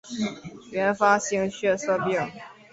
[0.71, 2.19] 原发性血色病